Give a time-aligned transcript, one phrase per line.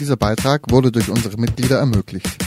[0.00, 2.38] Dieser Beitrag wurde durch unsere Mitglieder ermöglicht.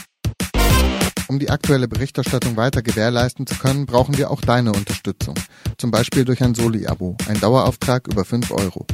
[1.27, 5.35] Um die aktuelle Berichterstattung weiter gewährleisten zu können, brauchen wir auch deine Unterstützung.
[5.77, 8.87] Zum Beispiel durch ein Soli-Abo, ein Dauerauftrag über 5 Euro.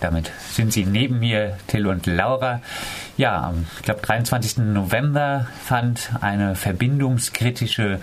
[0.00, 2.60] Damit sind sie neben mir, Till und Laura.
[3.16, 4.58] Ja, am ich glaube 23.
[4.58, 7.98] November fand eine verbindungskritische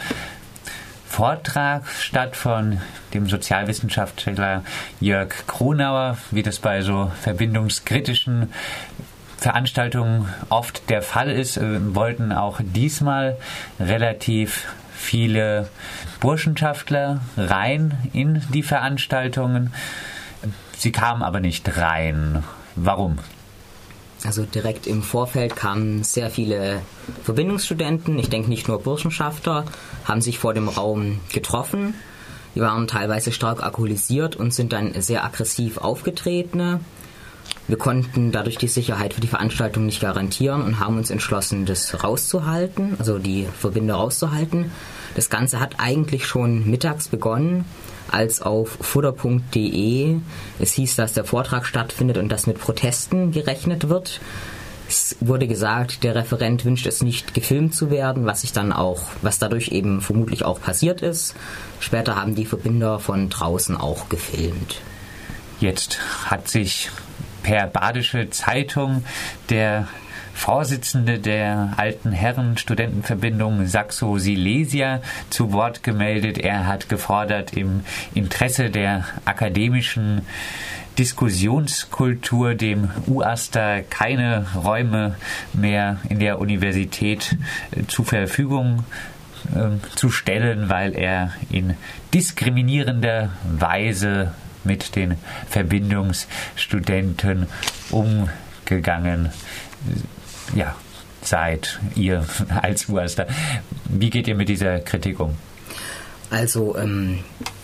[1.07, 2.81] Vortrag statt von
[3.13, 4.63] dem Sozialwissenschaftler
[4.99, 8.51] Jörg Kronauer, wie das bei so verbindungskritischen
[9.37, 13.37] Veranstaltungen oft der Fall ist, äh, wollten auch diesmal
[13.79, 15.69] relativ viele
[16.19, 19.73] Burschenschaftler rein in die Veranstaltungen.
[20.75, 22.43] Sie kamen aber nicht rein.
[22.75, 23.19] Warum?
[24.23, 26.81] Also direkt im Vorfeld kamen sehr viele
[27.23, 29.65] Verbindungsstudenten, ich denke nicht nur Burschenschafter,
[30.05, 31.93] haben sich vor dem Raum getroffen.
[32.55, 36.79] Die waren teilweise stark alkoholisiert und sind dann sehr aggressiv aufgetreten.
[37.67, 42.01] Wir konnten dadurch die Sicherheit für die Veranstaltung nicht garantieren und haben uns entschlossen, das
[42.01, 44.71] rauszuhalten, also die Verbinder rauszuhalten.
[45.15, 47.65] Das Ganze hat eigentlich schon mittags begonnen,
[48.09, 50.15] als auf futter.de
[50.59, 54.21] es hieß, dass der Vortrag stattfindet und dass mit Protesten gerechnet wird.
[54.87, 59.01] Es wurde gesagt, der Referent wünscht es nicht gefilmt zu werden, was sich dann auch,
[59.21, 61.35] was dadurch eben vermutlich auch passiert ist.
[61.81, 64.79] Später haben die Verbinder von draußen auch gefilmt.
[65.59, 66.89] Jetzt hat sich
[67.47, 69.05] per Badische Zeitung
[69.49, 69.87] der
[70.33, 76.37] Vorsitzende der Alten Herren Studentenverbindung Saxo Silesia zu Wort gemeldet.
[76.39, 80.23] Er hat gefordert, im Interesse der akademischen
[80.97, 85.15] Diskussionskultur dem UASTA keine Räume
[85.53, 87.37] mehr in der Universität
[87.71, 88.83] äh, zur Verfügung
[89.55, 91.75] äh, zu stellen, weil er in
[92.13, 94.33] diskriminierender Weise
[94.67, 95.15] mit den
[95.49, 97.47] Verbindungsstudenten
[97.89, 99.31] umgegangen
[100.55, 100.75] ja,
[101.21, 102.25] seid, ihr
[102.61, 103.25] als UASTA.
[103.85, 105.35] Wie geht ihr mit dieser Kritik um?
[106.29, 107.19] Also, ähm,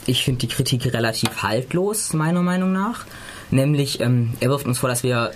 [0.06, 3.06] ich finde die Kritik relativ haltlos, meiner Meinung nach.
[3.52, 5.32] Nämlich, ähm, er wirft uns vor, dass wir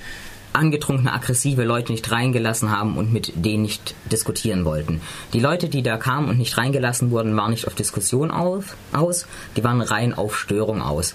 [0.53, 5.01] angetrunkene, aggressive Leute nicht reingelassen haben und mit denen nicht diskutieren wollten.
[5.33, 9.27] Die Leute, die da kamen und nicht reingelassen wurden, waren nicht auf Diskussion auf, aus,
[9.55, 11.13] die waren rein auf Störung aus.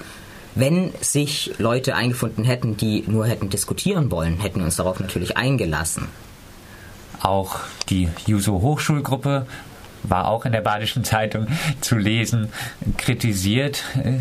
[0.54, 5.36] Wenn sich Leute eingefunden hätten, die nur hätten diskutieren wollen, hätten wir uns darauf natürlich
[5.36, 6.08] eingelassen.
[7.22, 9.46] Auch die Juso Hochschulgruppe
[10.02, 11.46] war auch in der Badischen Zeitung
[11.80, 12.48] zu lesen,
[12.98, 14.18] kritisiert äh,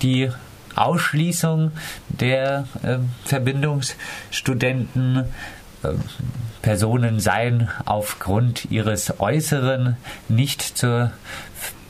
[0.00, 0.30] die
[0.74, 1.72] Ausschließung
[2.08, 5.24] der äh, Verbindungsstudenten.
[5.82, 5.88] Äh,
[6.62, 9.96] Personen seien aufgrund ihres Äußeren
[10.28, 11.10] nicht zur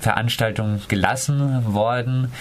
[0.01, 2.33] Veranstaltung gelassen worden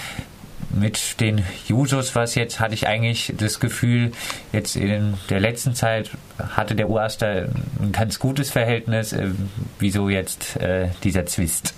[0.73, 4.11] mit den Jusos, was jetzt hatte ich eigentlich das Gefühl,
[4.51, 7.49] jetzt in der letzten Zeit hatte der Uaster
[7.79, 9.13] ein ganz gutes Verhältnis.
[9.13, 9.31] Äh,
[9.79, 11.73] wieso jetzt äh, dieser Zwist?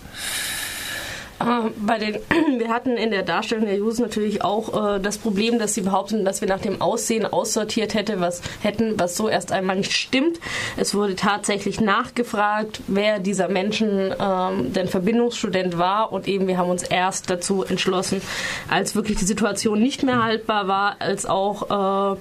[1.77, 2.15] Bei den,
[2.59, 6.25] wir hatten in der Darstellung der Jusos natürlich auch äh, das Problem, dass sie behaupten,
[6.25, 10.39] dass wir nach dem Aussehen aussortiert hätte, was, hätten, was so erst einmal nicht stimmt.
[10.77, 16.69] Es wurde tatsächlich nachgefragt, wer dieser Menschen ähm, denn Verbindungsstudent war und eben wir haben
[16.69, 18.21] uns erst dazu entschlossen,
[18.69, 22.17] als wirklich die Situation nicht mehr haltbar war, als auch äh,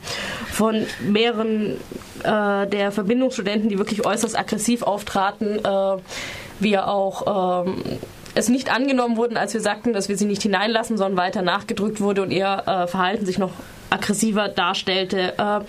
[0.50, 1.76] von mehreren
[2.24, 5.96] äh, der Verbindungsstudenten, die wirklich äußerst aggressiv auftraten, äh,
[6.60, 7.82] wir auch ähm,
[8.34, 12.00] es nicht angenommen wurden, als wir sagten, dass wir sie nicht hineinlassen, sondern weiter nachgedrückt
[12.00, 13.52] wurde und ihr äh, Verhalten sich noch
[13.90, 15.34] aggressiver darstellte.
[15.38, 15.60] Äh,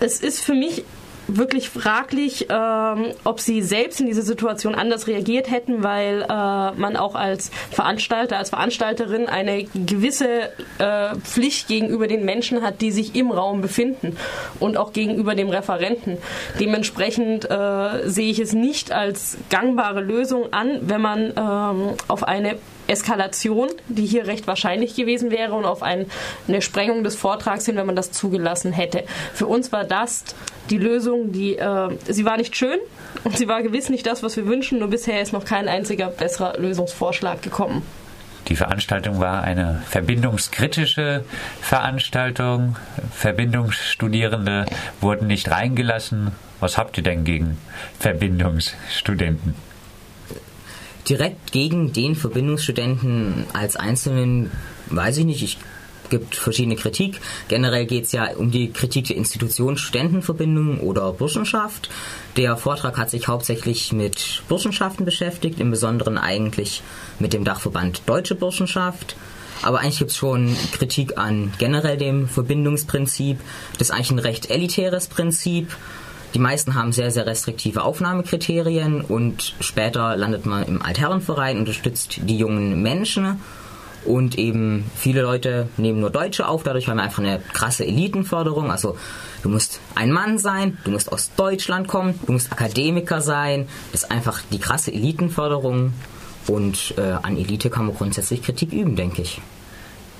[0.00, 0.84] es ist für mich
[1.28, 6.96] wirklich fraglich, ähm, ob sie selbst in dieser Situation anders reagiert hätten, weil äh, man
[6.96, 13.14] auch als Veranstalter, als Veranstalterin eine gewisse äh, Pflicht gegenüber den Menschen hat, die sich
[13.14, 14.16] im Raum befinden
[14.60, 16.18] und auch gegenüber dem Referenten.
[16.60, 22.56] Dementsprechend äh, sehe ich es nicht als gangbare Lösung an, wenn man ähm, auf eine
[22.86, 26.06] Eskalation, die hier recht wahrscheinlich gewesen wäre, und auf ein,
[26.48, 29.04] eine Sprengung des Vortrags hin, wenn man das zugelassen hätte.
[29.34, 30.24] Für uns war das
[30.70, 32.78] die Lösung, die äh, sie war nicht schön
[33.24, 36.08] und sie war gewiss nicht das, was wir wünschen, nur bisher ist noch kein einziger
[36.08, 37.82] besserer Lösungsvorschlag gekommen.
[38.48, 41.24] Die Veranstaltung war eine verbindungskritische
[41.60, 42.76] Veranstaltung.
[43.12, 44.66] Verbindungsstudierende
[45.00, 46.30] wurden nicht reingelassen.
[46.60, 47.58] Was habt ihr denn gegen
[47.98, 49.54] Verbindungsstudenten?
[51.08, 54.50] Direkt gegen den Verbindungsstudenten als Einzelnen,
[54.90, 55.58] weiß ich nicht, ich
[56.08, 57.20] gibt verschiedene Kritik.
[57.48, 61.90] Generell geht es ja um die Kritik der Institution Studentenverbindung oder Burschenschaft.
[62.36, 66.82] Der Vortrag hat sich hauptsächlich mit Burschenschaften beschäftigt, im Besonderen eigentlich
[67.18, 69.16] mit dem Dachverband Deutsche Burschenschaft.
[69.62, 73.40] Aber eigentlich gibt es schon Kritik an generell dem Verbindungsprinzip.
[73.78, 75.74] Das ist eigentlich ein recht elitäres Prinzip
[76.36, 82.36] Die meisten haben sehr, sehr restriktive Aufnahmekriterien und später landet man im Altherrenverein, unterstützt die
[82.36, 83.40] jungen Menschen
[84.04, 88.70] und eben viele Leute nehmen nur Deutsche auf, dadurch haben wir einfach eine krasse Elitenförderung.
[88.70, 88.98] Also
[89.42, 93.66] du musst ein Mann sein, du musst aus Deutschland kommen, du musst Akademiker sein.
[93.92, 95.94] Das ist einfach die krasse Elitenförderung
[96.48, 99.40] und äh, an Elite kann man grundsätzlich Kritik üben, denke ich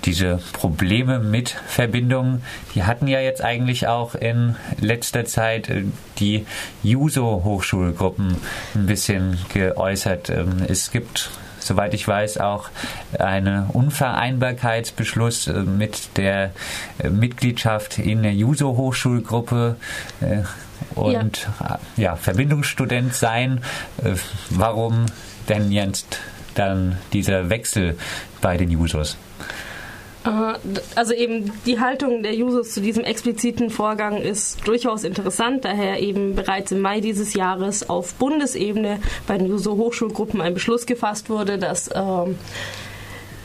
[0.06, 2.43] diese Probleme mit Verbindungen,
[2.75, 5.85] die hatten ja jetzt eigentlich auch in letzter Zeit äh,
[6.19, 6.47] die
[6.82, 8.37] Juso-Hochschulgruppen
[8.75, 10.31] ein bisschen geäußert.
[10.31, 12.69] Ähm, es gibt soweit ich weiß, auch
[13.19, 16.52] einen Unvereinbarkeitsbeschluss äh, mit der
[16.99, 19.75] äh, Mitgliedschaft in der Juso-Hochschulgruppe
[20.94, 21.79] und ja.
[21.97, 22.17] ja.
[22.17, 23.62] Verbindungsstudent sein.
[24.50, 25.06] Warum
[25.49, 26.20] denn jetzt
[26.55, 27.99] dann dieser Wechsel
[28.41, 29.17] bei den Jusos?
[30.94, 36.34] Also eben die Haltung der Users zu diesem expliziten Vorgang ist durchaus interessant, daher eben
[36.34, 41.90] bereits im Mai dieses Jahres auf Bundesebene bei den User-Hochschulgruppen ein Beschluss gefasst wurde, dass
[41.94, 42.37] ähm,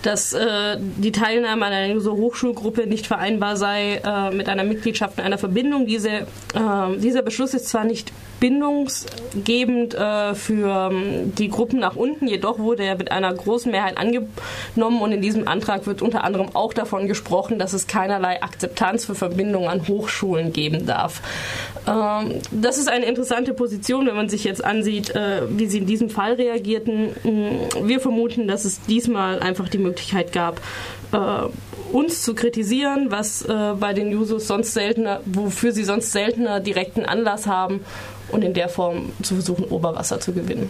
[0.01, 5.25] dass äh, die Teilnahme an einer User-Hochschulgruppe nicht vereinbar sei äh, mit einer Mitgliedschaft in
[5.25, 5.85] einer Verbindung.
[5.85, 12.27] Diese, äh, dieser Beschluss ist zwar nicht bindungsgebend äh, für ähm, die Gruppen nach unten.
[12.27, 16.47] Jedoch wurde er mit einer großen Mehrheit angenommen und in diesem Antrag wird unter anderem
[16.55, 21.21] auch davon gesprochen, dass es keinerlei Akzeptanz für Verbindungen an Hochschulen geben darf.
[21.87, 25.85] Ähm, das ist eine interessante Position, wenn man sich jetzt ansieht, äh, wie sie in
[25.85, 27.09] diesem Fall reagierten.
[27.23, 29.90] Mm, wir vermuten, dass es diesmal einfach die Möglichkeit
[30.31, 30.61] gab,
[31.11, 31.17] äh,
[31.91, 37.05] uns zu kritisieren, was äh, bei den Jusos sonst seltener, wofür sie sonst seltener direkten
[37.05, 37.81] Anlass haben
[38.29, 40.69] und in der Form zu versuchen, Oberwasser zu gewinnen.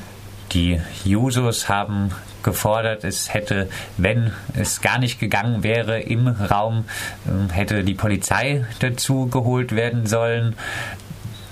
[0.54, 2.12] Die Jusos haben
[2.44, 6.86] gefordert, es hätte, wenn es gar nicht gegangen wäre im Raum,
[7.28, 10.56] ähm, hätte die Polizei dazu geholt werden sollen.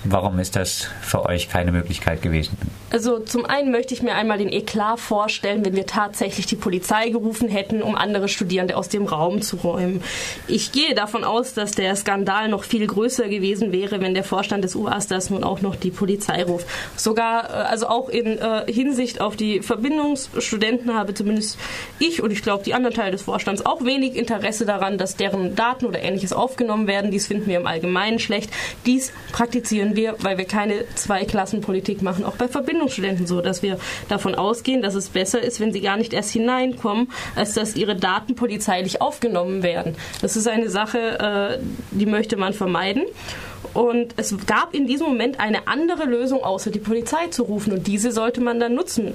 [0.04, 2.56] Warum ist das für euch keine Möglichkeit gewesen?
[2.90, 7.10] Also zum einen möchte ich mir einmal den Eklat vorstellen, wenn wir tatsächlich die Polizei
[7.10, 10.02] gerufen hätten, um andere Studierende aus dem Raum zu räumen.
[10.48, 14.64] Ich gehe davon aus, dass der Skandal noch viel größer gewesen wäre, wenn der Vorstand
[14.64, 16.66] des UASTAS nun auch noch die Polizei ruft.
[16.96, 21.58] Sogar, äh, also auch in äh, Hinsicht auf die Verbindungsstudenten habe zumindest
[21.98, 25.54] ich und ich glaube die anderen Teile des Vorstands auch wenig Interesse daran, dass deren
[25.54, 27.10] Daten oder ähnliches aufgenommen werden.
[27.10, 28.50] Dies finden wir im Allgemeinen schlecht.
[28.86, 32.80] Dies praktizieren wir, weil wir keine Zweiklassenpolitik machen, auch bei Verbindungsstudenten.
[32.80, 33.78] Verbindungsstudenten so, dass wir
[34.08, 37.96] davon ausgehen, dass es besser ist, wenn sie gar nicht erst hineinkommen, als dass ihre
[37.96, 39.96] Daten polizeilich aufgenommen werden.
[40.20, 41.58] Das ist eine Sache, äh,
[41.90, 43.04] die möchte man vermeiden.
[43.74, 47.72] Und es gab in diesem Moment eine andere Lösung, außer die Polizei zu rufen.
[47.72, 49.14] Und diese sollte man dann nutzen.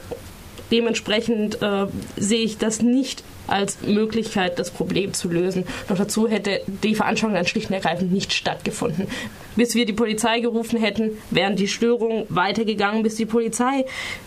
[0.71, 5.65] Dementsprechend äh, sehe ich das nicht als Möglichkeit, das Problem zu lösen.
[5.89, 9.07] Noch dazu hätte die Veranstaltung dann schlicht und ergreifend nicht stattgefunden.
[9.55, 13.85] Bis wir die Polizei gerufen hätten, wären die Störungen weitergegangen, bis die Polizei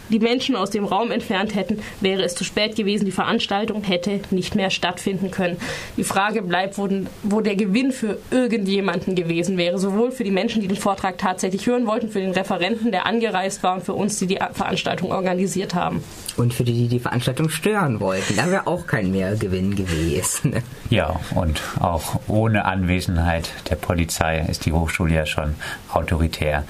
[0.08, 3.04] die Menschen aus dem Raum entfernt hätten, wäre es zu spät gewesen.
[3.04, 5.58] Die Veranstaltung hätte nicht mehr stattfinden können.
[5.96, 6.88] Die Frage bleibt, wo,
[7.22, 9.78] wo der Gewinn für irgendjemanden gewesen wäre.
[9.78, 13.62] Sowohl für die Menschen, die den Vortrag tatsächlich hören wollten, für den Referenten, der angereist
[13.62, 16.02] war und für uns, die die Veranstaltung organisiert haben.
[16.36, 18.36] Und für die, die die Veranstaltung stören wollten.
[18.36, 20.62] Da wäre auch kein Mehrgewinn gewesen.
[20.90, 25.54] Ja, und auch ohne Anwesenheit der Polizei ist die Hochschule ja schon
[25.92, 26.64] autoritär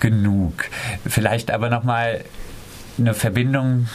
[0.00, 0.64] genug.
[1.06, 2.24] Vielleicht aber nochmal
[2.98, 3.88] eine Verbindung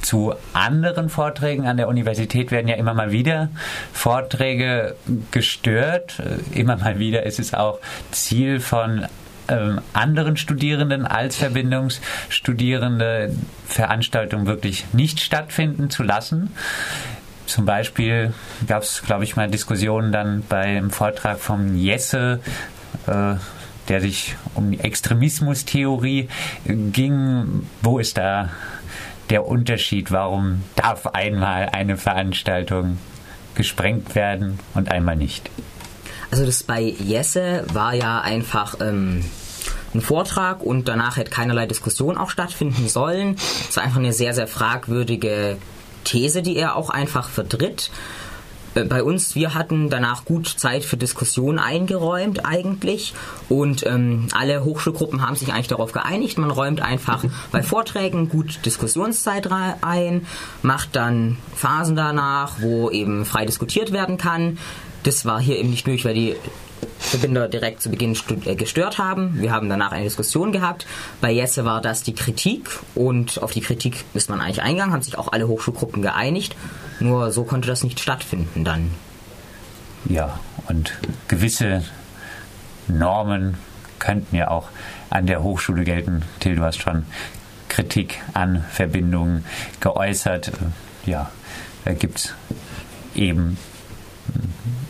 [0.00, 3.50] zu anderen Vorträgen an der Universität werden ja immer mal wieder
[3.92, 4.96] Vorträge
[5.30, 6.22] gestört.
[6.52, 7.78] Immer mal wieder ist es auch
[8.10, 9.06] Ziel von
[9.48, 13.34] ähm, anderen Studierenden als Verbindungsstudierende
[13.66, 16.50] Veranstaltungen wirklich nicht stattfinden zu lassen.
[17.46, 18.32] Zum Beispiel
[18.66, 22.40] gab es, glaube ich, mal Diskussionen dann beim Vortrag vom Jesse,
[23.06, 23.34] äh,
[23.88, 26.28] der sich um die Extremismustheorie
[26.66, 27.66] ging.
[27.82, 28.50] Wo ist da
[29.30, 30.10] der Unterschied?
[30.10, 32.98] Warum darf einmal eine Veranstaltung
[33.54, 35.50] gesprengt werden und einmal nicht?
[36.30, 39.24] Also das bei Jesse war ja einfach ähm,
[39.94, 43.36] ein Vortrag und danach hätte keinerlei Diskussion auch stattfinden sollen.
[43.68, 45.58] Es war einfach eine sehr, sehr fragwürdige
[46.04, 47.90] These, die er auch einfach vertritt.
[48.74, 53.14] Äh, bei uns, wir hatten danach gut Zeit für Diskussionen eingeräumt eigentlich
[53.48, 58.64] und ähm, alle Hochschulgruppen haben sich eigentlich darauf geeinigt, man räumt einfach bei Vorträgen gut
[58.64, 59.48] Diskussionszeit
[59.82, 60.26] ein,
[60.62, 64.58] macht dann Phasen danach, wo eben frei diskutiert werden kann.
[65.02, 66.36] Das war hier eben nicht möglich, weil die
[67.14, 69.40] Verbinder direkt zu Beginn äh, gestört haben.
[69.40, 70.86] Wir haben danach eine Diskussion gehabt.
[71.20, 75.02] Bei Jesse war das die Kritik und auf die Kritik ist man eigentlich eingegangen, haben
[75.02, 76.56] sich auch alle Hochschulgruppen geeinigt.
[76.98, 78.90] Nur so konnte das nicht stattfinden dann.
[80.06, 81.84] Ja, und gewisse
[82.88, 83.56] Normen
[83.98, 84.68] könnten ja auch
[85.08, 86.22] an der Hochschule gelten.
[86.40, 87.06] Till, du hast schon
[87.68, 89.44] Kritik an Verbindungen
[89.80, 90.52] geäußert.
[91.06, 91.30] Ja,
[91.84, 92.34] da gibt es
[93.14, 93.56] eben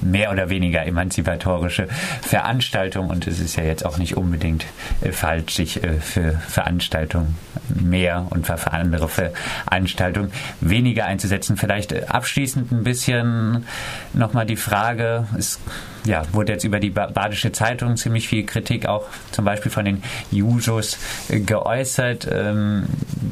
[0.04, 1.88] mehr oder weniger emanzipatorische
[2.22, 4.66] Veranstaltung und es ist ja jetzt auch nicht unbedingt
[5.00, 7.36] äh, falsch, sich äh, für Veranstaltungen
[7.68, 10.30] mehr und für andere Veranstaltungen
[10.60, 11.56] weniger einzusetzen.
[11.56, 13.66] Vielleicht äh, abschließend ein bisschen
[14.12, 15.58] nochmal die Frage, es
[16.04, 20.02] ja, wurde jetzt über die Badische Zeitung ziemlich viel Kritik auch zum Beispiel von den
[20.30, 22.28] Jusos äh, geäußert.
[22.30, 22.84] Ähm,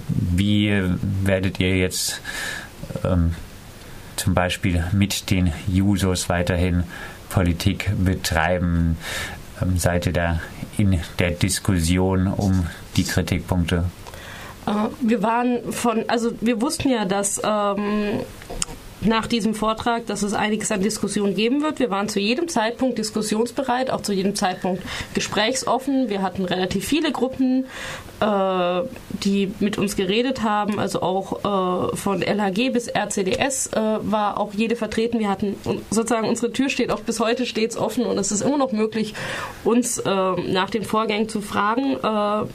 [0.09, 0.83] wie
[1.23, 2.21] werdet ihr jetzt
[3.05, 3.35] ähm,
[4.23, 6.85] zum Beispiel mit den Jusos weiterhin
[7.29, 8.97] Politik betreiben?
[9.61, 10.41] Ähm, seid ihr da
[10.79, 13.85] in der Diskussion um die Kritikpunkte?
[14.67, 18.21] Äh, wir waren von, also wir wussten ja, dass ähm,
[19.05, 21.79] nach diesem Vortrag, dass es einiges an Diskussion geben wird.
[21.79, 24.83] Wir waren zu jedem Zeitpunkt diskussionsbereit, auch zu jedem Zeitpunkt
[25.15, 26.09] gesprächsoffen.
[26.09, 27.67] Wir hatten relativ viele Gruppen,
[28.21, 28.83] äh,
[29.25, 30.79] die mit uns geredet haben.
[30.79, 35.19] Also auch äh, von LHG bis RCDS äh, war auch jede vertreten.
[35.19, 35.57] Wir hatten
[35.91, 39.15] sozusagen unsere Tür steht auch bis heute stets offen und es ist immer noch möglich,
[39.65, 41.97] uns äh, nach den Vorgängen zu fragen.
[42.03, 42.47] Äh,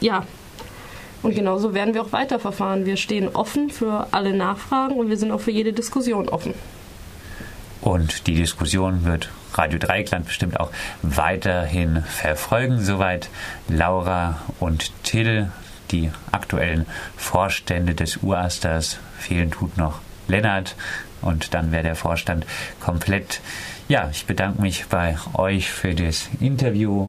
[0.00, 0.26] ja,
[1.22, 2.86] und genauso werden wir auch weiterverfahren.
[2.86, 6.54] Wir stehen offen für alle Nachfragen und wir sind auch für jede Diskussion offen.
[7.80, 10.70] Und die Diskussion wird Radio Dreikland bestimmt auch
[11.02, 12.80] weiterhin verfolgen.
[12.82, 13.28] Soweit
[13.68, 15.50] Laura und Till,
[15.90, 18.98] die aktuellen Vorstände des Urasters.
[19.18, 20.74] Fehlen tut noch Lennart
[21.22, 22.44] und dann wäre der Vorstand
[22.80, 23.40] komplett.
[23.88, 27.04] Ja, ich bedanke mich bei euch für das Interview.